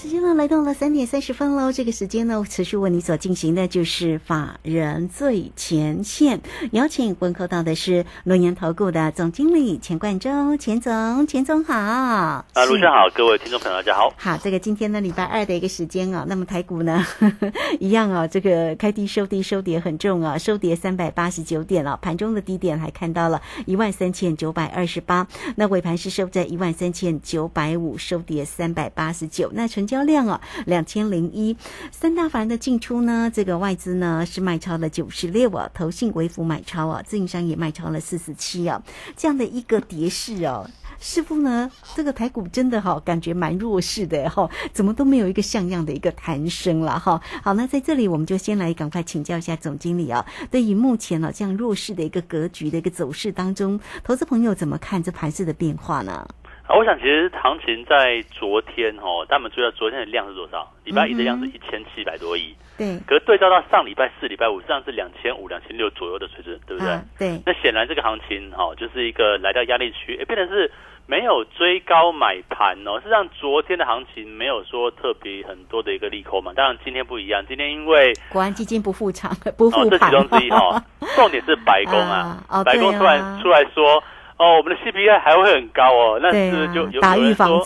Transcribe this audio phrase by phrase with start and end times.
[0.00, 11.74] 时间呢来到了三点三十分喽，这个时间呢持续为你所进行的就是法人最前线，邀请问候到的是龙岩投顾的总经理钱冠洲，钱总，钱总好。
[11.74, 14.14] 啊，卢生好，各位听众朋友大家好。
[14.16, 17.04] 好，这个今天呢礼拜二的一个时间啊，那么台股呢
[17.80, 31.56] 一样啊，这个开低收低收跌很重啊，收跌三百八十九点了，盘中的低点还看到了一万三千九百二十八，那尾盘是收在一万三千九百五，收跌三百八十九，那成交量啊，两千零一，
[31.90, 38.80] 三大法人的进出呢，这个外资呢是卖超了九十六啊，投信微幅买超啊，自营商也卖超了四十七啊，
[39.16, 40.68] 这样的一个跌势哦，
[41.00, 47.20] 师傅呢，这个台股真的哈，感觉蛮弱势的哈，怎么都没有一个像样的一个弹升了哈。
[47.42, 56.28] 好，那在这里我们就先来赶快请教一下总经理啊，对于目前呢这样弱势的一个格局的一个走势当中，投资朋友怎么看这盘势的变化呢？
[56.68, 60.70] 啊，我想其实行情在昨天哦，他们追到昨天的量是多少？
[60.84, 62.98] 礼拜一的量是一千七百多亿，对。
[63.06, 67.00] 可是对照到上礼拜四、礼拜五，实际上是两千五、两千六左右的水准，对不对？
[67.18, 67.42] 对。
[67.46, 70.70] 那显然这个行情哈，就是一个来到压力区，变成是
[71.06, 73.00] 没有追高买盘哦。
[73.02, 76.52] 是让昨天的行情没有说特别很多的一个利空嘛。
[76.54, 80.84] 当然今天不一样，今天因为国安基金不复场不复这其中之一哈，
[81.16, 84.04] 重点是白宫啊， 白宫突然出来说。
[84.38, 87.58] 哦，我们的 CPI 还会很高哦，那是就有有人说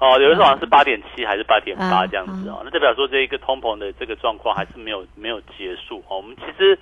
[0.00, 6.16] 哦，有人说好像是八点七还是八点八这样子哦，那代表说这一个通膨的这个状况还是没有没有结束哦。
[6.16, 6.76] 我们其实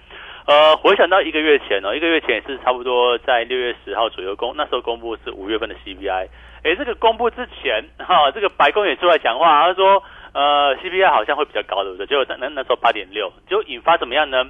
[0.47, 6.29] 呃回想到一个月前哦，一个月前也是差不多在六月十号左右公，那时候公布是五月份的 CPI，
[6.63, 12.07] 哎，这个公布之前哈，这个白宫也出来讲话，他说呃 CPI 好像会比较高，对不对？
[12.07, 14.47] 结果那那时候八点六，就引发怎么样呢？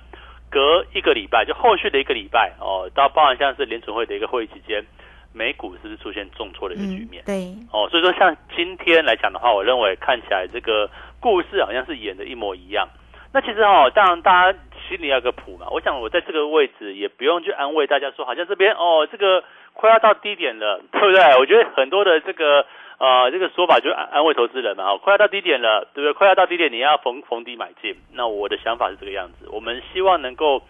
[0.51, 4.85] 隔一个礼拜，就后续的一个礼拜哦，到包含像是联储会的一个会议期间，
[5.33, 7.23] 美股是不是出现重挫的一个局面？
[7.27, 10.89] 对，哦，所以说像今天来讲的话，我认为看起来这个
[11.21, 12.89] 故事好像是演的一模一样。
[13.33, 14.59] 那其实哦，当然大家
[14.89, 15.67] 心里要个谱嘛。
[15.71, 21.23] 我想我在这个位置也不用去安慰大家说，好像这边哦，这个快要到低点了，对不对？
[21.39, 22.65] 我觉得很多的这个。
[22.99, 26.13] 啊，这个说法就安安慰投资人嘛，哈，快要到低点了，对不对？
[26.15, 27.95] 快要到低点，你要逢逢低买进。
[28.13, 30.63] 那我的想法是这个样子，我们希望能够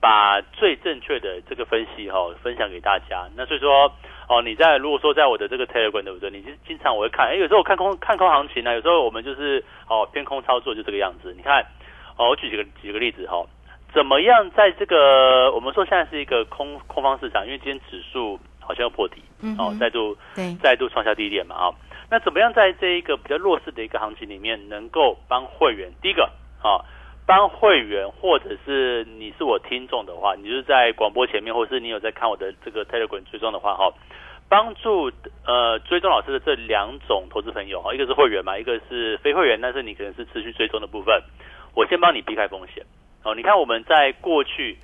[0.00, 3.26] 把最正确的这个分析哈分享给大家。
[3.36, 3.92] 那所以说，
[4.28, 6.30] 哦，你在如果说在我的这个 Telegram 对不对？
[6.30, 11.34] 你经经常我会看，哎，有时候我看空看空行情呢，有时候我们就是哦偏空操作就这个样子。
[11.36, 11.66] 你看，
[12.16, 13.44] 哦，我举几个举个例子哈，
[13.92, 18.38] 怎么样在这个我们说现在是一个空空方市场，因为今天指数。
[18.62, 19.22] 好像要破底，
[19.58, 20.16] 哦，再度
[20.62, 21.74] 再度创下低点嘛，啊，
[22.10, 25.90] 那怎么样在这一个比较弱势的一个行情里面，能够帮会员？
[26.00, 26.30] 第一个，
[26.62, 26.80] 啊，
[27.26, 33.92] 帮会员，或者是你是我听众的话，你就是在广播前面，或是你有在看我的这个 Telegram 追踪的话，哈，
[34.48, 35.10] 帮助
[35.44, 41.20] 呃追踪老师的这两种投资朋友，哈，一个是会员嘛，一个是非会员，但是你可能是持续追踪的部分，
[41.74, 42.84] 我先帮你避开风险，
[43.24, 44.78] 哦，你看我们在过去。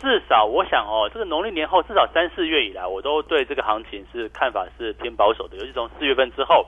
[0.00, 5.56] 至少我想哦，这个农历年后至少三四月以来，我都对这个行情是看法是偏保守的。
[5.56, 6.66] 尤其从四月份之后，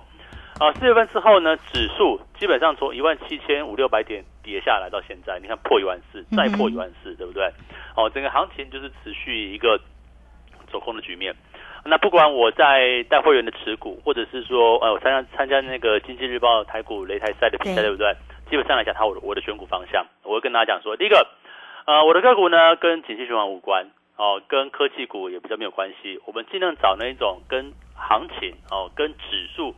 [0.58, 7.48] 啊，四月份之后呢，指数基本上从一万七千五六百点跌下来到现在，你看破一万四，再破一万四，对不对？
[7.96, 9.80] 哦，整个行情就是持续一个
[10.70, 11.34] 走空的局面。
[11.84, 18.12] 那不管我在带会员的持股，或者是说，呃，我参加参加那个经济日报台股擂台赛的比赛，对不对？
[18.50, 21.26] 基本上来讲，它我我的选股方向，我会跟大家讲说，第一个。
[21.86, 26.20] 呃，我的个股呢跟景气循环无关哦，跟科技股也比较没有关系。
[26.26, 29.74] 我们尽量找那种跟行情哦、跟指数，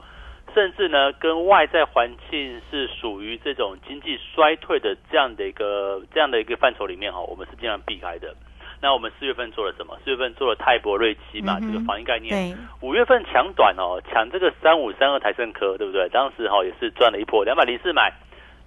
[0.55, 8.35] 甚至呢跟外在环境是属于这种经济衰退的这样的一个这样的一个范畴里面哈，我们是尽量避开的。
[8.81, 9.97] 那我们四月份做了什么？
[10.05, 12.59] 四月份做了泰博瑞奇嘛，这个防疫概念。
[12.81, 16.09] 五月份抢短哦，抢这个三五三二台盛科，对不对？
[16.09, 18.13] 当时哈也是赚了一波，两百零四买，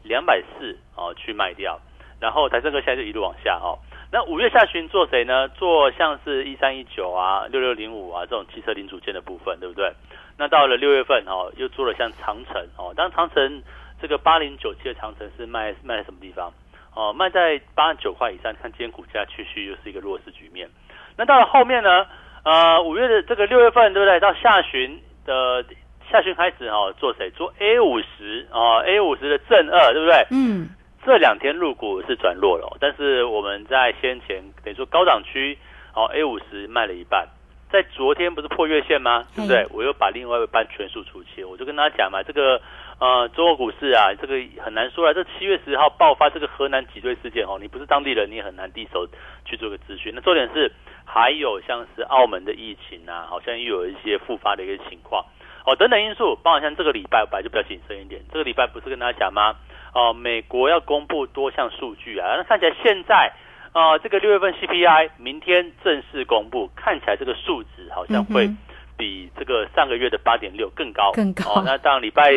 [0.04, 1.82] 两百四哦去卖掉。
[2.20, 3.80] 然后台盛科现在就一路往下哦。
[4.12, 5.50] 那五月下旬做谁呢？
[5.50, 9.92] 做像是一三一九啊、六六零五啊这种汽车零组件的部分，对不对？
[10.38, 12.94] 那到了六月份哦，又做了像长城哦。
[12.96, 13.62] 当长城
[14.02, 16.54] 这个八零九七的长城是卖卖在什么地方？
[16.94, 18.54] 哦，卖在八十九块以上。
[18.62, 20.70] 看今天股价继续又是一个弱势局面。
[21.18, 22.06] 那到了后面呢？
[22.44, 24.20] 呃，五月的这个六月份，对不对？
[24.20, 25.66] 到下旬的
[26.12, 27.32] 下旬开始哦，做谁？
[27.32, 30.28] 做 A 五十哦，A 五十的正二，对不对？
[30.30, 30.70] 嗯。
[31.06, 35.56] 这两天入股是转弱了，但是我们在先前等于说高档区
[35.94, 37.28] 哦 A 五十卖了一半，
[37.70, 39.24] 在昨天不是破月线吗？
[39.36, 39.68] 对不对？
[39.70, 42.60] 我又把另外一半全数出清，我就跟大家讲嘛，这个
[43.00, 45.14] 呃中国股市啊，这个很难说了。
[45.14, 49.08] 这七月十号爆发这个河南挤兑事件哦，你不是当地人，你也很难第一手
[49.46, 50.12] 去做个资讯。
[50.16, 50.72] 那重点是
[51.06, 55.24] 还有像是澳门的疫情啊，好像又有一些复发的一个情况。
[55.68, 58.22] 哦，等等因素，包括像这个礼拜本来就比较谨慎一点。
[58.32, 59.56] 这个礼拜不是跟大家讲吗？
[59.96, 63.32] 哦，美国要公布多项数据啊，那看起来现在
[63.72, 68.50] 啊，这个六月份 CPI 明天正式公布，看起来这个数值好像会
[68.98, 71.14] 比这个上个月的八点六更高。
[71.14, 71.44] 更高。
[71.56, 72.34] 哦，那当礼拜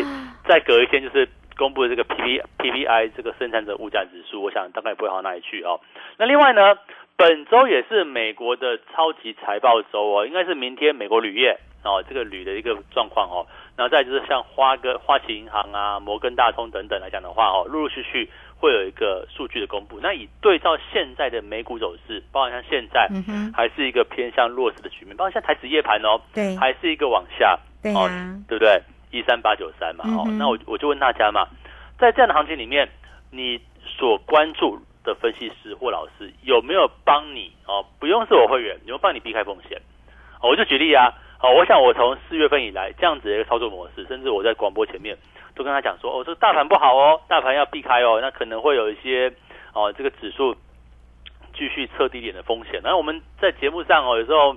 [0.46, 5.80] 再隔一天就是公布的这个 PP PPI 这个生产者物价指数，我想大概不会好到哪里去哦。
[6.16, 6.78] 那另外呢，
[7.16, 11.58] 本周也是美国的超级财报周哦，应该是明天美国铝业。
[11.84, 13.46] 哦，这个铝的一个状况哦，
[13.78, 18.28] 然后再就是像花哥、花旗银行啊、摩根大通等等来讲的话哦，陆陆续续
[18.58, 20.00] 会有一个数据的公布。
[20.02, 23.08] 那以对照现在的美股走势，包括像现在
[23.54, 27.94] 还是一个偏向弱势的局面，包括像台指夜盘哦，对，还是一个往下，对
[28.48, 28.82] 对不对？
[29.12, 31.46] 一三八九三嘛，哦，那我我就问大家嘛，
[32.00, 32.88] 在这样的行情里面，
[33.30, 37.86] 你所关注的分析师或老师有没有帮你哦？
[38.00, 39.80] 不用是我会员，有没有帮你避开风险？
[40.42, 41.14] 我就举例啊。
[41.38, 45.16] 好，我想我从四月份以来这样子的一个操作模式，甚至我在广播前面
[45.54, 49.32] 都跟他讲说，哦，这个大盘不好哦，大盘要避开哦，那可能会有一些
[49.72, 50.54] 哦，这个指数
[51.54, 52.80] 继续测低点的风险。
[52.82, 54.56] 那我们在节目上哦，有时候。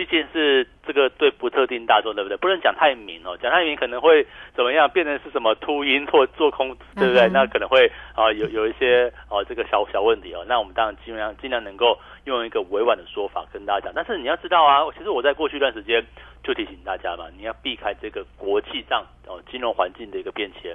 [0.00, 2.34] 毕竟是这个对不特定大众，对不对？
[2.38, 4.26] 不能讲太明哦，讲太明可能会
[4.56, 4.88] 怎么样？
[4.88, 7.28] 变成是什么秃鹰或做空，对不对？
[7.28, 7.86] 那可能会
[8.16, 10.42] 啊有有一些哦这个小小问题哦。
[10.48, 13.92] 那我们当然尽量尽量能够用一个委婉的说法跟大家讲。
[13.94, 16.02] 但是你要知道啊，其实我在过去一段时间
[16.42, 20.74] 就提醒大家嘛，你要避开这个国际上哦金融环境的一个变迁，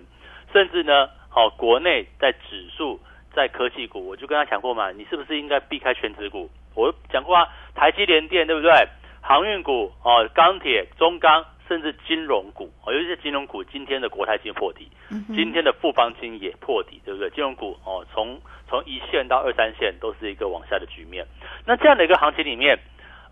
[0.54, 3.00] 甚至呢，好国内在指数
[3.34, 6.48] 在科技股，我就跟他讲过嘛，你是不是应该避开全指股？
[6.76, 8.70] 我讲过啊，台积联电对不对？
[9.28, 14.88] 航运股哦，钢铁、中钢，甚至金融股哦，尤其是金融股，今天的国泰金破底，
[15.34, 17.28] 今天的富邦金也破底，对不对？
[17.32, 18.40] 金融股哦，从
[18.70, 21.26] 从一线到二三线都是一个往下的局面。
[21.66, 22.78] 那这样的一个行情里面，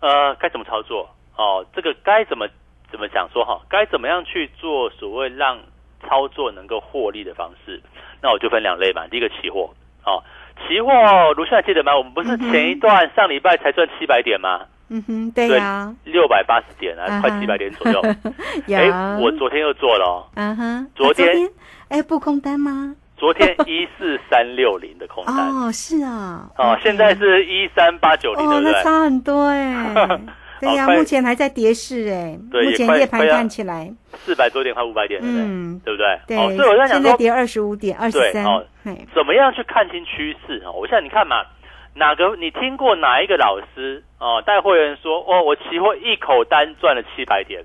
[0.00, 1.08] 呃，该怎么操作？
[1.36, 2.48] 哦，这个该怎么
[2.90, 3.60] 怎么讲说哈？
[3.68, 5.60] 该怎么样去做所谓让
[6.02, 7.80] 操作能够获利的方式？
[8.20, 9.06] 那我就分两类嘛。
[9.06, 9.72] 第一个期货
[10.04, 10.24] 哦，
[10.66, 10.90] 期货
[11.36, 11.96] 卢现在记得吗？
[11.96, 14.66] 我们不是前一段上礼拜才赚七百点吗？
[14.88, 18.00] 嗯哼，对呀，六百八十点啊，快七百点左右。
[18.68, 18.90] 哎，
[19.20, 20.28] 我昨天又做了。
[20.34, 21.48] 嗯哼，昨天
[21.88, 22.94] 哎，不空单吗？
[23.16, 25.36] 昨天一四三六零的空单。
[25.48, 26.50] 哦，是啊。
[26.58, 28.72] 哦，现在是一三八九零，对不对？
[28.72, 29.94] 那差很多哎。
[30.60, 32.38] 对呀，目前还在跌势哎。
[32.50, 36.20] 对，目前夜盘看起来四百多点，快五百点了，嗯，对不对？
[36.26, 36.56] 对。
[36.56, 38.44] 所以我在想说，现在跌二十五点，二十三。
[38.44, 38.64] 哦，
[39.14, 40.70] 怎么样去看清趋势啊？
[40.70, 41.42] 我现在你看嘛。
[41.94, 47.64] 哪个你听过哪一个老师哦带会员说哦我期货一口单赚了七百点，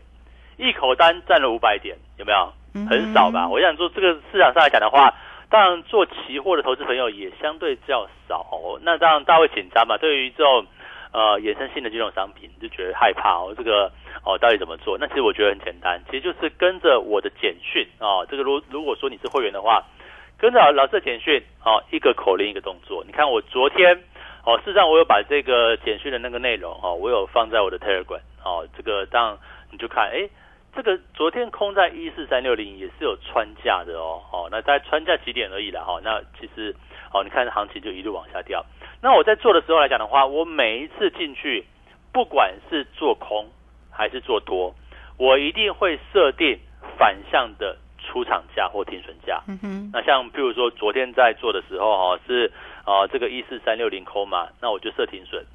[0.58, 2.54] 一口单赚了五百点有没有？
[2.88, 3.50] 很少吧？
[3.50, 5.12] 我想说这个市场上来讲的话，
[5.50, 8.46] 当然做期货的投资朋友也相对较少。
[8.84, 9.98] 那当然大家会紧张嘛？
[9.98, 10.64] 对于这种
[11.12, 13.56] 呃衍生性的金融商品就觉得害怕哦。
[13.58, 13.92] 这个
[14.24, 14.96] 哦到底怎么做？
[15.00, 18.24] 那其实我觉得很简单，其实就是跟着我的简讯啊。
[18.30, 19.84] 这个如如果说你是会员的话，
[20.38, 23.04] 跟着老师的简讯哦，一个口令一个动作。
[23.04, 24.00] 你看我昨天。
[24.50, 29.38] 哦，事实上我有把这个简讯的那个内容哦，我有放在我的 Telegram 哦，这个当
[29.70, 30.28] 你就看，哎，
[30.76, 36.76] 这个昨天空在一四三六零也是有穿价的哦，哦，那在穿价几点而已啦，哈，那其实
[37.14, 38.66] 哦，你看行情就一路往下掉。
[39.04, 41.64] 那我在做的时候来讲的话，我每一次进去，
[42.12, 43.46] 不管是做空
[43.92, 44.74] 还是做多，
[45.18, 46.58] 我一定会设定
[46.98, 49.44] 反向的出场价或停损价。
[49.48, 52.52] 嗯哼，那像譬如说昨天在做的时候哈是。
[52.90, 55.46] 哦，这个一四三六零空嘛，那我就设停损，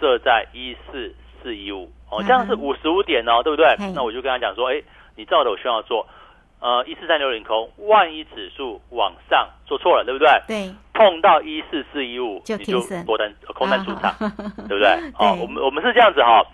[0.00, 3.76] 设在一四四一五，哦，这样是五十五点哦，对不对？
[3.94, 4.82] 那我就跟他讲说，哎，
[5.14, 6.04] 你照着我需要做，
[6.58, 10.28] 呃，一四三六零空，万一指数往上做错了，对不对？
[10.48, 14.12] 对，碰到一四四一五，你就多单空单出场，
[14.66, 14.90] 对不对？
[15.16, 16.44] 哦，我们我们是这样子哈，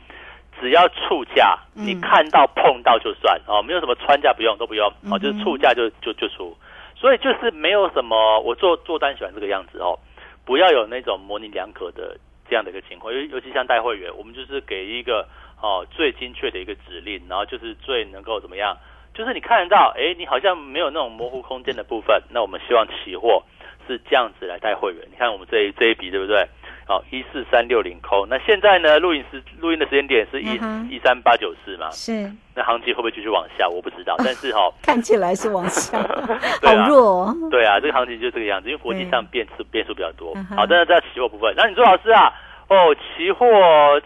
[0.60, 6.54] 只要触价，你看到碰到就算，哦，没有什么穿价不用都不用，哦，就是触价就就就出，
[6.94, 9.98] 所以就是没有什么，我做做单喜欢这个样子哦。
[10.46, 12.16] 不要有那种模棱两可的
[12.48, 15.28] 这样的一个情况，尤尤其像带会员，我们就是给一个
[15.60, 18.78] 哦最精确的一个指令，然后就是最能够怎么样，
[19.12, 23.42] 就是你看得到，哎，你好像没有那种模糊空间的部分，那我们希望期货
[23.86, 25.02] 是这样子来带会员。
[25.10, 26.48] 你看我们这一这一笔对不对？
[26.86, 28.26] 好一四三六零空。
[28.30, 30.54] 那现在呢，录音时录音的时间点是一
[30.88, 31.90] 一三八九四嘛？
[31.90, 33.68] 是那行情会不会继续往下？
[33.68, 36.00] 我不知道， 但是哈、看起来是往下，
[36.62, 37.34] 对啊好弱哦。
[37.50, 42.32] 对啊，这个行情就这个样子，因为国际上变数变数比较多好，但是在期货部分，那你说老师啊，
[42.68, 43.46] 哦，期货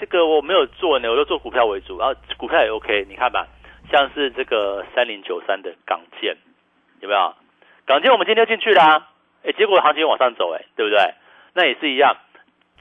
[0.00, 3.46] 这个我没有做呢，我就做股票为主，然后股票也 OK，你看吧，
[3.92, 6.34] 像是这个三零九三的港建，
[7.00, 7.34] 有没有？
[7.86, 9.08] 港建我们今天就进去啦、
[9.44, 11.14] 哎，结果行情往上走，哎，对不对？
[11.52, 12.16] 那也是一样，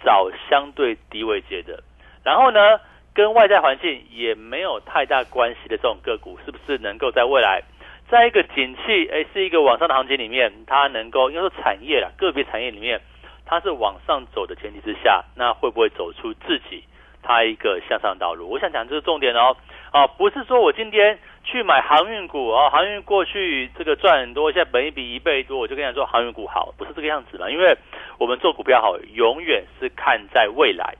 [0.03, 1.83] 找相对低位接的，
[2.23, 2.79] 然后呢，
[3.13, 7.61] 跟外在环境也没有太大关系的这种个股，是不是能够在未来，
[8.09, 13.01] 在一个景气，哎，是一个往上的行情里面，它能够应该说产业啦，个别产业里面，
[13.45, 16.83] 它是往上走的前提之下，那会不会走出自己
[17.21, 18.49] 它一个向上道路？
[18.49, 19.55] 我想讲这是重点哦，
[19.91, 27.77] 啊，不是说我今天去买航运股哦，航运过去这个赚很多，现在本一比一倍多，我就跟你说航运股好，不是这个样子嘛，因为
[28.19, 30.93] 我们做股票好，永远是看在未来，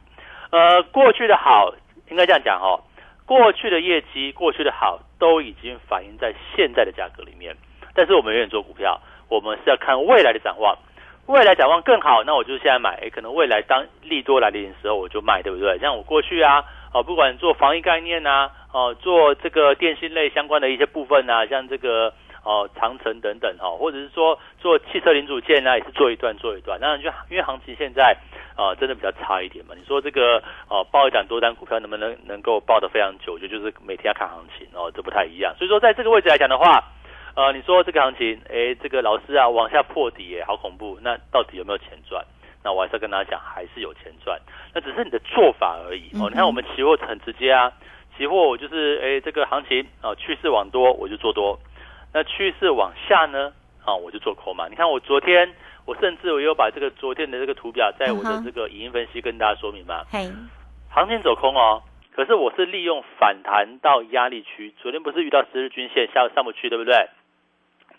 [0.52, 1.74] 呃，过去的好
[2.10, 2.80] 应该这样讲哦，
[3.26, 7.56] 过去的业绩、过去的好都已经反映在现在的价格里面，
[7.94, 10.76] 但是我们永远做股票，我们是要看未来的展望。
[11.28, 13.08] 未来展望更好，那我就现在买。
[13.12, 15.78] 可能未来当利多来临的时候，我就卖，对不对？
[15.78, 22.12] 像我过去啊，哦，不管做防疫概念呐、哦，做这个电信类相关的一些部分呐、像这个
[22.44, 26.80] 哦长城等等哈、哦，或者是说做汽车零组件啊，也是做一段做一段。
[26.82, 28.16] 那就因为行情现在
[28.56, 29.74] 啊、真的比较差一点嘛。
[29.78, 33.40] 你说这个哦报一档多单股票能不能能够报得非常久？
[33.40, 35.56] 就就是每天要看行情哦，这不太一样。
[35.58, 36.84] 所以说在这个位置来讲的话。
[37.36, 41.00] 呃，你说这个行情，哎，这个老师啊，往下破底，哎，好恐怖。
[41.02, 42.26] 那到底有没有钱赚？
[42.64, 44.38] 那我还是要跟大家讲，还是有钱赚，
[44.74, 46.10] 那只是你的做法而已。
[46.20, 47.72] 哦，你看我们期货很直接啊，
[48.18, 51.58] 期货我就是，哎，这个行情啊，趋势往多我就做多，
[52.14, 53.54] 那趋势往下呢，
[53.86, 54.68] 啊，我就做空嘛。
[54.68, 55.54] 你看我昨天，
[55.86, 60.04] 我甚至我有把这个昨天的这个图表在我的这个影音分析跟大家说明嘛。
[60.12, 60.28] 嘿，
[60.90, 61.84] 行情走空哦，
[62.16, 67.08] 可是我是利用反弹到压力区，昨天不是遇到十日均线下上不去，对不对？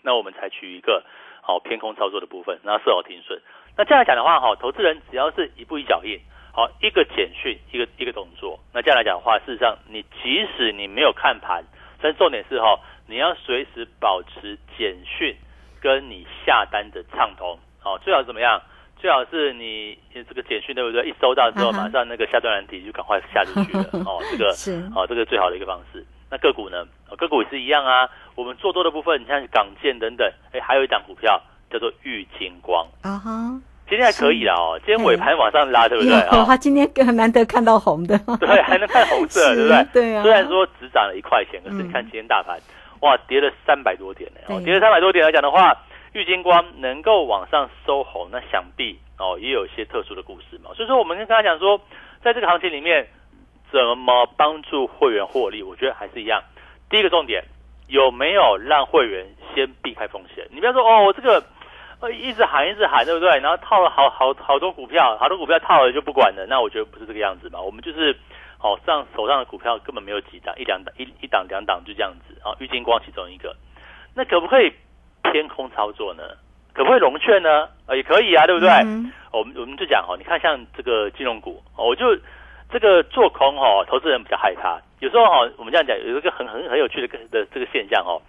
[0.03, 1.03] 那我们采取一个
[1.41, 3.41] 好、偏空操作的部分，然后设好停损。
[3.77, 6.19] 那这样来讲的话，哈，投资人只要是一步一脚印，
[6.51, 8.59] 好，一个简讯，一个一个动作。
[8.73, 11.63] 那这样来讲的话，事实上你即使你没有看盘，
[12.01, 12.79] 但重点是哈，
[13.11, 15.35] 你要随时保持简讯
[15.81, 18.61] 跟你下单的畅通，好，最好怎么样？
[18.97, 21.09] 最好是你这个简讯对不对？
[21.09, 23.83] 一收到之后，马上那个下单软体就赶快下进去了。
[24.07, 26.05] 哦，这个是哦，这个最好的一个方式。
[26.29, 26.85] 那个股呢？
[27.09, 28.07] 哦个股也是一样啊。
[28.35, 34.79] 我们做多的部分，你像港建等等，哎，还有一档股票叫做玉金光，啊哈，今天还可以啦哦。
[34.85, 36.45] 今天尾盘往上拉，对不对有啊？
[36.45, 39.85] 他今天更难得看到红的，对，还能看红色，是对不对？
[39.91, 42.57] 对啊虽然说只涨了一块钱，可是嗯你看今天大盘，
[43.01, 44.39] 哇，跌了三百多点呢。
[44.47, 45.77] 哦，跌了三百多点来讲的话，
[46.13, 50.71] 玉金光能够往上收红，那想必哦也有一些特殊的故事嘛。
[50.75, 51.79] 所以说，我们跟大家讲说，
[52.23, 53.07] 在这个行情里面，
[53.71, 55.63] 怎么帮助会员获利？
[55.63, 56.43] 我觉得还是一样。
[56.89, 57.43] 第一个重点，
[57.87, 60.45] 有没有让会员先避开风险？
[60.51, 61.43] 你不要说哦，我这个
[62.01, 63.39] 呃一直喊一直喊，对不对？
[63.39, 66.45] 然后套了好好好多股票，好多股票套了就不管了。
[66.47, 67.59] 那我觉得不是这个样子嘛。
[67.59, 68.15] 我们就是
[68.61, 72.55] 哦，上手上的股票根本没有几档，一两档一一档两档就这样子啊。
[72.59, 73.55] 玉金光其中一个，
[74.15, 74.71] 那可不可以
[75.23, 76.23] 偏空操作呢？
[76.73, 77.67] 可不可以融券呢？
[77.87, 78.69] 呃，也可以啊，对不对？
[79.33, 82.15] 我们我们就讲哦，你看像这个金融股，哦，我就
[82.71, 84.79] 这个做空哦，投资人比较害怕。
[84.99, 88.21] 有时候哦，我们这样讲，有一个很很很有趣的个的这个现象哦，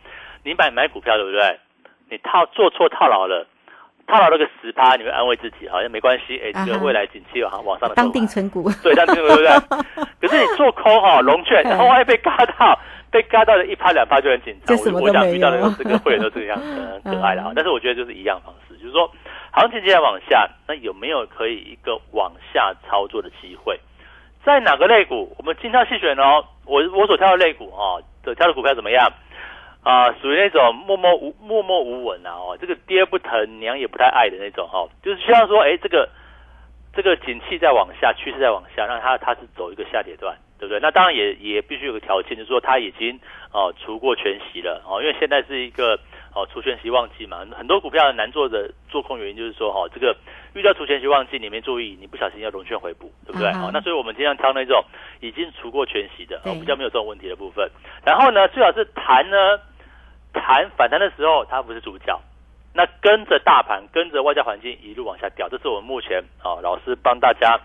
[0.43, 1.59] 你买买股票对不对？
[2.11, 3.47] 你套做错套牢了，
[4.07, 9.49] 套牢那个十趴，你会安慰自己，好像没关系，哎，这啊哈个未来景气有往上的时候当定存股，对，当定对不对？
[10.21, 12.79] 可是你做空哈、哦，融券，然后万一被嘎到，
[13.11, 14.77] 被嘎到的一趴两趴就很紧张。
[14.95, 17.53] 我我想遇到的这个会员都这个样子，很可爱的哈嗯。
[17.55, 19.11] 但是我觉得就是一样方式，就是说
[19.53, 23.79] 行情接下来往下，那有没有可以一个往下操作的机会？
[24.45, 25.35] 在哪个类股？
[25.39, 26.45] 我们精挑细选哦。
[26.65, 29.09] 我我所挑的类股哦，所挑的股票怎么样？
[29.83, 36.09] 啊、属于那种默默无默默无闻啊哦，这个爹不疼娘也不太爱的那种哦，就是希望说，哎，这个
[36.95, 40.79] 这个景气在往下，趋势在往下，让它它是走一个下跌段，对不对？
[40.81, 43.19] 那当然也也必须有个条件，就是说它已经
[43.53, 45.99] 哦除过全息了哦，因为现在是一个
[46.33, 50.17] 哦除全息旺季嘛，很多股票难做的做空原因就是说哦这个
[50.55, 53.49] 遇到除全息旺季，你没注意，你不小心要融券回补，对不对？
[53.49, 54.85] 嗯哼哦，那所以我们尽量挑那种
[55.21, 57.69] 已经除过全息的，哦比较没有这种问题的部分。
[58.05, 59.59] 然后呢，最好是谈呢
[60.33, 62.21] 弹反弹的时候，它不是主角。
[62.75, 67.61] 那跟着大盘，跟着外在环境一路往下掉，这是我们目前啊、老师帮大家，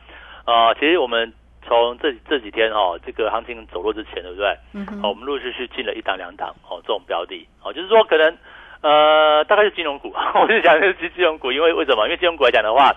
[0.46, 1.32] 呃，其实我们
[1.66, 4.58] 从这这几天哦，这个行情走弱之前，对不对？
[4.74, 8.38] 嗯哼哦，我们陆陆续续进了一档两档哦，这种标的哦，就是说可能
[8.82, 12.04] 呃，大概是金融股， 我就讲的是金融股，因为为什么？
[12.06, 12.94] 因为金融股来讲的话，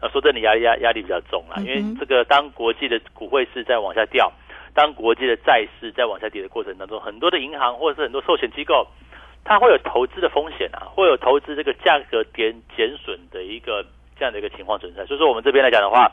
[0.00, 4.32] 呃，说真的压力压压力比较重啦，因为这个当国际的股汇市在往下掉，
[4.74, 8.84] 当国际的债市在往下跌的过程当中，很多的银行或者是很多寿险机构，
[9.44, 13.84] 它会有投资的风险啊，会有投资这个价格减减损的一个
[14.18, 15.04] 这样的一个情况存在。
[15.06, 16.10] 所以说我们这边来讲的话，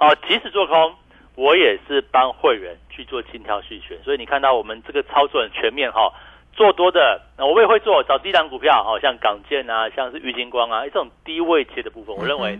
[0.00, 0.94] 哦，即使做空，
[1.34, 6.12] 我也是帮会员去做精挑细选，所以你看到我们这个操作很全面哈。
[6.54, 12.58] 做多的，那我也会做找低档股票，哦，像港建啊，像是玉金光啊，这种低位切的部分，我认为，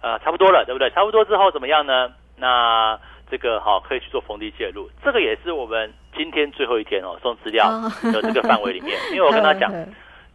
[0.00, 0.88] 呃，差不多了，对不对？
[0.90, 2.12] 差不多之后怎么样呢？
[2.36, 2.96] 那
[3.28, 7.70] 这个好可以去做逢低介入，这个也是我们今天最后一天哦送资料
[8.12, 9.72] 的这个范围里面， 因为我跟他讲，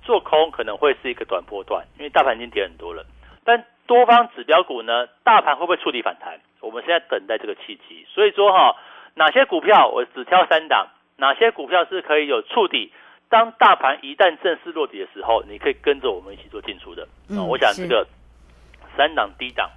[0.03, 3.05] 做空可能会是一个短波段，因为大盘已经跌很多了，
[3.43, 6.39] 但多方指标股呢，大盘会不会触底反弹？
[6.61, 8.75] 我们现在等待这个契机，所以说哈，
[9.15, 10.87] 哪些股票我只挑三档。
[11.21, 12.93] 哪些股票是可以有触底？
[13.27, 17.05] 当大盘一旦正式落底的时候，你可以跟着我们一起做进出的。
[17.29, 18.07] 嗯，我想这个
[18.95, 19.69] 三档低档。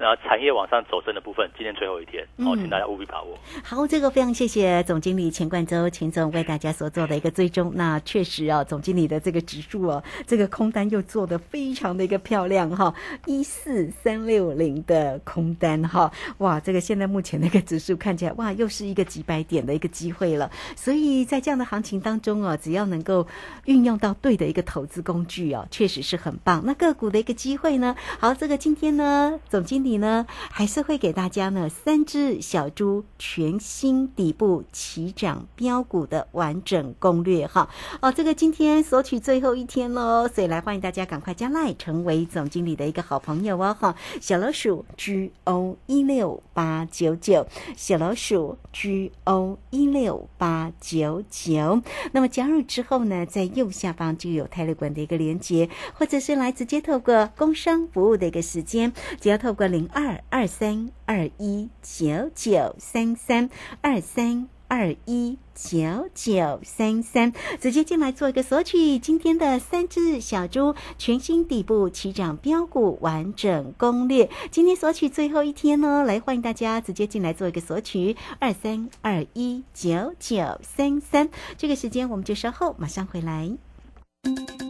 [0.00, 3.36] 那产业往上走升的部分，今天最后一天，哦，请大家务必把握。
[3.64, 7.72] 好，这个非常谢谢总经理钱冠洲钱总为大家所做的一个追踪。
[7.74, 12.94] 那确实啊，总经理的这个指数哦，这个空单又做的非常的一个漂亮哈，
[13.26, 20.48] 一四三六零的空单哈，哇，这个现在目前那个指数看起来哇，又是一个几百点的一个机会了。
[20.76, 23.26] 所以在这样的行情当中啊，只要能够
[23.64, 26.62] 运用到对的一个投资工具哦，确实是很棒。
[26.64, 27.96] 那个股的一个机会呢？
[28.20, 29.87] 好，这个今天呢，总经理。
[29.88, 37.70] 你呢，还是会给大家呢三只小猪全新底部起涨标股的完整攻略哈。
[38.02, 51.80] 哦，这个今天索取最后一天喽，所以来欢迎大家赶快加来成为总经理的一个好朋友哦哈，小老鼠 G O 一六八九九，小老鼠 G O 一六八九九，
[52.12, 63.48] 那么加入之后呢，在右下方就有泰勒管的一个连接，或者是来直接透过工商服务的一个时间，只要透过零二二三二一九九三三
[63.80, 74.28] 二三二一九九三三，直接进来做一个索取今天的三只小猪全新底部起涨标股完整攻略。
[74.50, 81.28] 今天索取最后一天呢，来欢迎大家直接进来做一个索取二三二一九九三三。
[81.56, 83.48] 这个时间我们就稍后马上回来。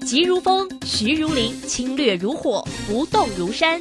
[0.05, 3.81] 急如风，徐如林，侵略如火，不动如山。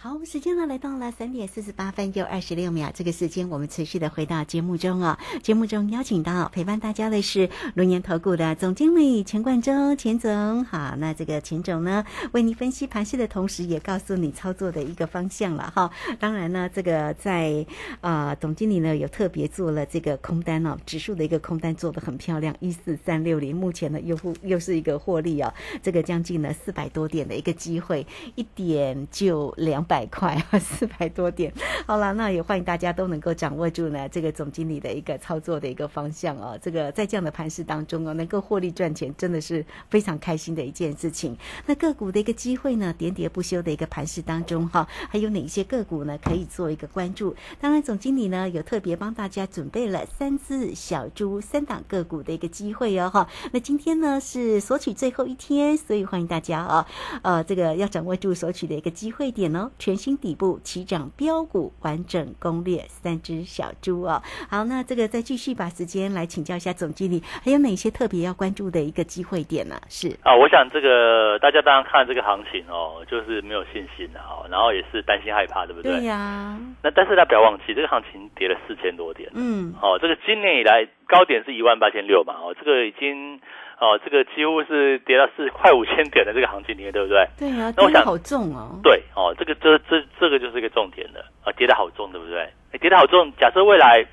[0.00, 2.88] 好，时间呢来到了三点四十八分又二十六秒。
[2.94, 5.18] 这个时间我们持续的回到节目中啊。
[5.42, 10.64] 节目中邀请到陪伴大家的是龙岩投顾的总经理钱冠洲钱总。
[10.64, 15.90] 好，那这个钱总呢为你分析盘势的同时，也告诉你操作的一个方向了哈。
[16.20, 17.66] 当然呢，这个在
[18.00, 28.06] 啊总经理呢有特别做了这个空单哦，指数的一个空单做的很漂亮，一四三六零，目前呢又又是一个获利哦，这个将近呢四百多点的一个机会，
[28.36, 29.84] 一点就两。
[29.88, 31.52] 百块啊， 四百多点。
[31.86, 36.58] 好了，那也欢迎大家都能够掌握住呢这个总经理的一个操作的一个方向哦。
[36.60, 41.36] 这个在这样的盘势当中哦，能够获利赚钱，真的是非常开心的一件事情。
[41.66, 47.34] 那个股的一个机会呢，喋喋不休的一个盘势当中哈，还有哪一些个股呢可以做一个关注？
[47.60, 53.26] 当然，总经理呢有特别帮大家准备了三只小猪三档个股的一个机会哦哈。
[53.52, 56.86] 那今天呢是索取最后一天，所以欢迎大家啊，
[57.22, 59.70] 呃，这个要掌握住索取的一个机会点哦。
[59.78, 64.22] 全新底部起涨标股完整攻略，三只小猪哦。
[64.50, 69.80] 好，那这个再继续把时间来请教一下总经理，还有哪些特别要关注的一个机会点呢？
[69.88, 75.92] 是啊，我想这个大家当然看这个行情哦，就是没有信心的哦， 然后也是担心害怕，对不对？
[75.98, 76.58] 对呀。
[76.82, 83.40] 那但是大家不要忘记，这个行情跌了四千多点，嗯，哦，这个今年以来高点是一万八千六嘛，哦，这个已经
[83.80, 87.26] 哦，这个几乎是跌到四快五千点的这个行情里面，对不对？
[87.38, 88.78] 对啊，那我想好重哦。
[88.82, 92.40] 对，哦，这个这这这个就是一个重点了啊，跌得好重，对不对？
[92.72, 94.04] 诶跌得好重，假设未来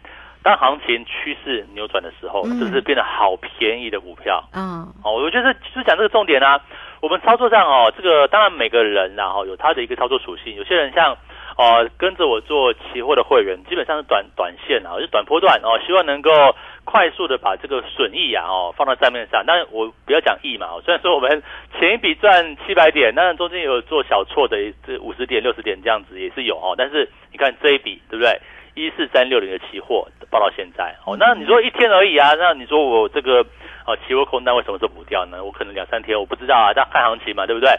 [0.41, 4.41] 当行情趋势扭转的时候，嗯是不是变得好便宜的股票？
[4.53, 6.61] 嗯，哦，我觉得就是讲这个重点啊。
[7.01, 11.15] 我们操作上哦，这个当然每个人然后有他的一个操作属性，有些人像
[11.57, 16.31] 哦跟着我做期货的会员，基本上是短短线啊，就短波段哦，希望能够
[16.85, 19.43] 快速的把这个损益啊哦放到账面上。
[19.45, 21.43] 但我不要讲益嘛，哦虽然说我们
[21.77, 28.39] 前一笔赚七百点，那中间有做小错的这五十点、六十点这样子也是有哦，但是你看这一笔对不对？
[28.75, 32.33] 一四三六零的期货报到现在哦，那你说一天而已啊？
[32.37, 33.39] 那你说我这个
[33.85, 35.41] 哦期货空单为什么是补掉呢？
[35.43, 37.69] 我可能两三天我不知道啊，但看行情嘛，对不对？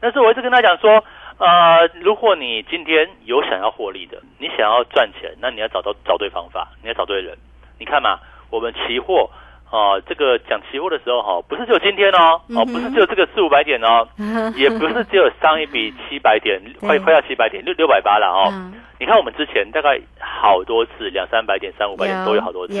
[0.00, 1.02] 但是我一直跟他讲说，
[1.38, 7.36] 呃，如果你今天有想要获利的，你想要赚钱，那你要找到找对方法，你要找对人。
[7.80, 9.30] 你看嘛，我们期货
[9.70, 14.06] 啊、这个讲期货的时候哈、不是只有今天哦，哦，不是只有这个四五百点哦，
[14.54, 18.50] 也不是只有上一笔七百点， 快快要七百点，六六百八了哦。
[18.52, 22.80] 嗯你看我们之前大概好多次，两三百点、三五百点都有好多次。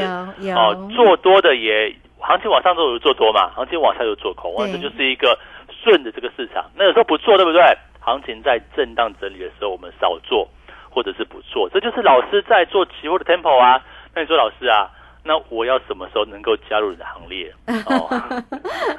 [0.54, 5.36] 哦，做多的也，行情往上走有做多嘛，行情往下有做空，这就是一个
[5.68, 6.64] 顺着这个市场。
[6.76, 7.60] 那有时候不做，对不对？
[8.00, 10.48] 行情在震荡整理的时候，我们少做
[10.88, 13.82] 或者是不做，这就是老师在做期货的 tempo 啊。
[14.14, 14.88] 那你说老师啊，
[15.26, 17.50] 那我要什么时候能够加入你的行列？
[17.86, 18.06] 哦，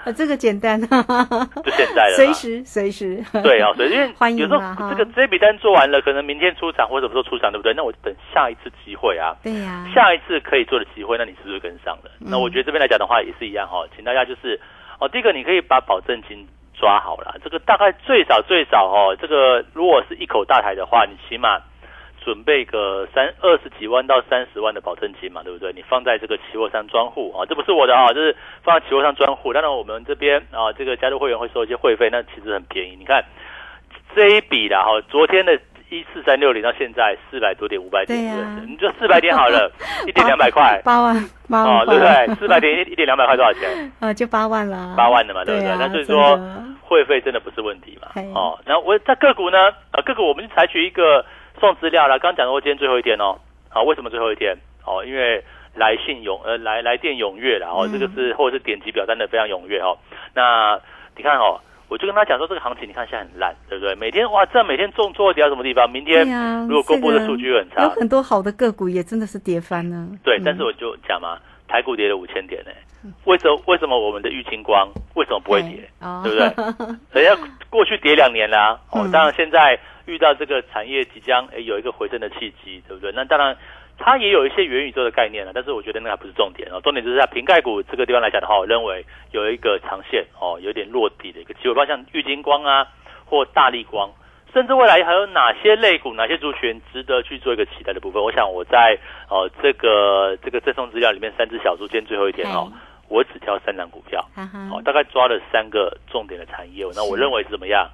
[0.03, 2.15] 啊 这个简单， 就现在了嘛。
[2.15, 3.23] 随时随时。
[3.43, 7.73] 对啊，所以因为有时候这个这笔单做完了，可能明天出场或者什么时候出场，对不对？
[7.75, 12.11] 那我等下一次机会啊，对呀，下一次可以做的机会，那你是不是跟上了？
[12.21, 14.59] 嗯那我觉得这边来讲的话也是一样哈，请大家就是
[14.99, 21.59] 哦，第一个你可以把保证金抓好了，这个大概最少最少哦，这个如果是一口大台的话，你起码
[22.25, 25.71] 准备个三二十几万到三十万的保证金嘛，对不对？
[25.71, 29.53] 你放在这个期货上专户啊，这不是我的啊，这是放在期货上专户。
[29.53, 32.95] 当然我们这边啊，这个加入会员会收一些会费，那其实很便宜。
[32.97, 33.23] 你看
[34.15, 35.53] 这一笔啦哈，昨天的
[35.91, 39.71] 一四三六零到现在四百多点五百点，对呀你就四百点好了，
[40.07, 40.81] 一点两百块。
[40.83, 41.15] 八万
[41.47, 42.35] 八万哦，对不对？
[42.39, 43.91] 四百点一一点两百块多少钱？
[43.99, 45.69] 啊， 就八万了，八万的嘛，对不对？
[45.69, 46.39] 啊那所以说
[46.81, 48.23] 会费真的不是问题嘛嘿。
[48.33, 49.57] 哦，那我在个股呢，
[49.91, 51.23] 呃，个股我们就采取一个
[51.59, 52.19] 送资料了。
[52.19, 53.37] 刚讲过今天最后一天哦，
[53.69, 54.55] 好，为什么最后一天？
[54.85, 59.97] 哦，因为来信踊呃来来电踊跃了哦，嗯这个是或者是点击表单的非常踊跃哦。
[60.33, 60.79] 那
[61.15, 61.59] 你看哦。
[61.87, 63.93] 我就跟他讲说，这个行情你看现在很烂，对不对？
[63.93, 65.87] 每天哇，这每天重挫跌到什么地方？
[65.87, 66.27] 明天，
[66.67, 70.07] 如果公布的这个数据很差，有很多好的个股也真的是跌翻了。
[70.23, 71.37] 对，嗯但是我就讲嘛，
[71.67, 72.71] 台股跌了五千点呢、
[73.25, 75.87] 为什么为什么我们的玉清光为什么不会跌？
[76.01, 76.95] 哦对不对？
[77.21, 77.39] 人家
[77.69, 83.11] 过去跌两年啦、哦嗯，当然现在遇到这个产业即将诶有一个回升的契机，对不对？
[83.13, 83.55] 那当然
[83.97, 92.87] 它也有一些元宇宙的概念了，但是我觉得那还不是重点哦，重点就是在瓶盖股这个地方来讲的话，我认为有一个长线哦，有点落底的一个机会，包括像玉金光啊
[93.25, 94.09] 或大力光。
[94.53, 98.23] 甚至未来还有哪些类股、哪些族群值得去做一个期待的部分？
[98.23, 102.71] 我想我在哦这个这个赠送资料里面三只小猪，今天最后一天哦，
[103.09, 104.25] 我只挑三档股票，
[104.71, 106.85] 哦，大概抓了三个重点的产业。
[106.95, 107.89] 那我认为是怎么样？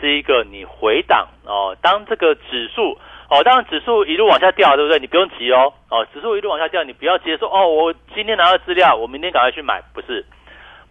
[0.00, 4.98] 是一个你回档哦，当这个指数哦，当然指数一路往下掉，对不对？
[4.98, 10.24] 你不用急哦，哦，指数一路往下掉，你不要急着说哦，我今天拿到资料，我明天赶快去买，不是。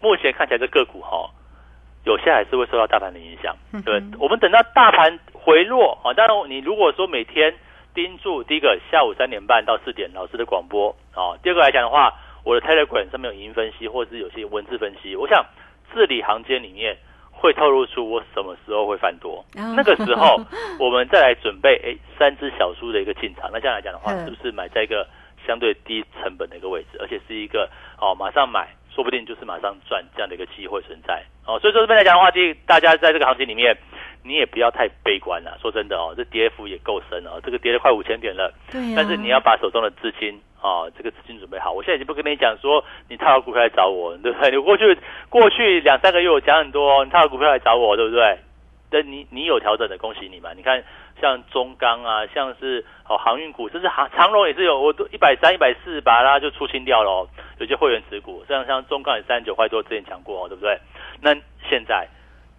[0.00, 1.30] 目前看起来这个股哈、哦，
[2.04, 3.98] 有些还是会受到大盘的影响，对？
[3.98, 7.54] 嗯我们等到大盘回落啊、哦，当然你如果说每天
[7.94, 12.12] 盯住第一个下午三点半到四点老师的广播哦，第二个来讲的话，
[12.44, 15.42] 我的 Telegram 上面有影音分析或者是有些文字分析，我想
[15.94, 16.98] 字里行间里面
[17.38, 20.40] 会透露出我什么时候会翻多，哦那个时候
[20.80, 25.06] 我们再来准备诶三只小猪的一个进场，那这样来讲的话，嗯是不是买在一个
[25.46, 27.68] 相对低成本的一个位置，而且是一个
[28.00, 31.58] 哦马上买，说不定就是马上赚这样的一个机会存在哦。
[31.60, 33.76] 所以说这边来讲的话，第一大家在这个行情里面，
[34.24, 35.56] 你也不要太悲观了。
[35.60, 38.52] 说真的哦，这跌幅也够深哦，这个跌了快五千点了。
[38.72, 41.70] 对呀，但是你要把手中的资金哦，这个资金准备好。
[41.70, 44.50] 我现在已经不跟你讲说你套好股票来找我，对不对？
[44.50, 44.98] 你过去
[45.28, 48.38] 过去两三个月我讲很多，你套好股票来找我，对不对？
[48.90, 50.52] 但你你有调整的，恭喜你嘛！
[50.54, 50.82] 你看
[51.20, 60.78] 像中钢啊，像是哦航运股，甚至航长荣也是有，我都一百三、一百四把它就出清掉了、有些会员持股，像像中钢也三十九块多，之前讲过哦，对不对？
[61.20, 61.34] 那
[61.68, 62.06] 现在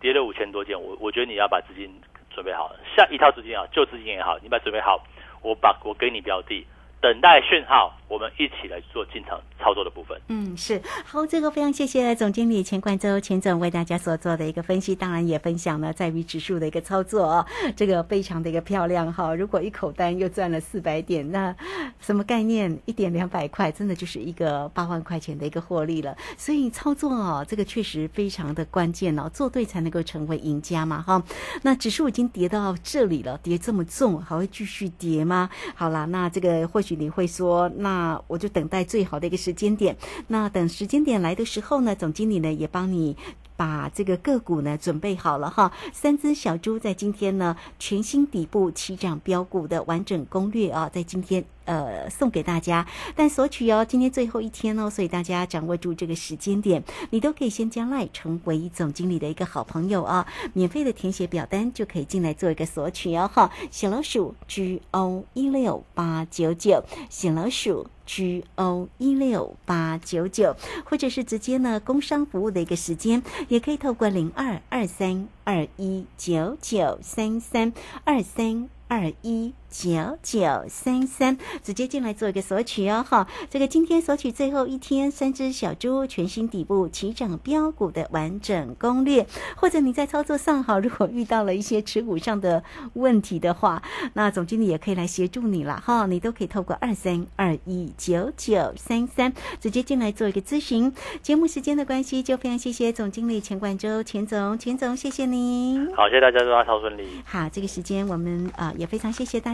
[0.02, 1.90] 跌了五千多件，我我觉得你要把资金
[2.30, 5.02] 准备好，下一套资金啊，旧资金也好，你把它准备好，
[5.42, 6.68] 我把我给你标的，
[7.00, 10.20] 等待讯号，我们一起来做进场操作的部分。
[10.28, 19.34] 嗯，是好，这个非常谢谢总经理钱冠周钱总为大家所做的一个分析，当然也分享了在于指数的一个操作哦，这个非常的一个漂亮哈。
[19.36, 21.56] 如果一口单又赚了四百点，那
[22.00, 22.78] 什么概念？
[22.86, 26.16] 一点两百块，真的就是一个八万块钱的一个获利了。
[26.38, 31.22] 所以操作哦，这个确实非常的关键哦，做对才能够成为赢家嘛哈。
[31.64, 35.50] 那指数已经跌到这里了，跌这么重，还会继续跌吗？
[35.76, 37.97] 好啦，那这个或许你会说，那
[38.28, 39.96] 我就等待最好的一个时间点。
[40.28, 43.16] 那等时间点来的时候呢，总经理呢也帮你。
[43.58, 67.86] 把这个个股呢准备好了哈，三只小猪在今天呢全新底部起涨标股的完整攻略啊，在今天呃送给大家，但索取哦，今天最后一天哦，所以大家掌握住这个时间点，你都可以先将来成为总经理的一个好朋友啊，免费的填写表单就可以进来做一个索取哦哈，小老鼠 G O 一六八九九，小老鼠。
[68.08, 77.74] G O 一六八九九，或者是直接呢工商服务的一个时间，也可以透过零二二三二一九九三三
[78.06, 79.54] 二三二一。
[79.70, 93.82] 九九三三，直接进来做一个索取哦，哈，这个今天索取最后一天，三只小猪全新底部起涨标股的完整攻略，或者你在操作上哈，如果遇到了一些持股上的问题的话，
[94.14, 100.94] 那总经理也可以来协助你了哈，你都可以透过二三二一九九三三直接进来做一个咨询。
[101.22, 105.94] 节目时间的关系，就非常谢谢总经理钱冠洲钱总，钱总谢谢您。
[105.96, 107.08] 好，谢谢大家，祝大家超顺利。
[107.26, 109.54] 好，这个时间我们啊也非常谢谢大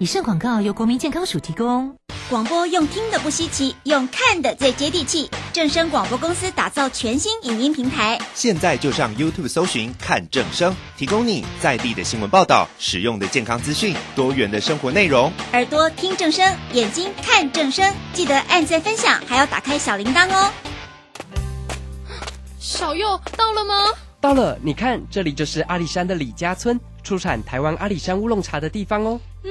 [0.00, 1.94] 以上广告由国民健康署提供。
[2.28, 5.30] 广播用听的不稀奇，用看的最接地气。
[5.52, 15.30] 正声广播公司打造全新影音平台，现在就上 YouTube 搜寻看正声，提供你在地的新闻报道、使用的健康资讯、多元的生活内容。
[15.52, 20.50] 耳朵听正声，眼睛看正声，记得按赞分享，还要打开小铃铛哦。
[22.58, 23.92] 小右到了吗？
[24.20, 29.20] 到了，你看，这里就是阿里山的李家村，出产台湾阿里山乌龙茶的地方哦。
[29.44, 29.50] 嗯，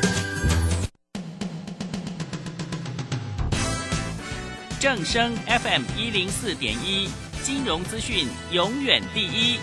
[4.81, 7.07] 正声 FM 一零四点一，
[7.43, 9.59] 金融资讯永远第一。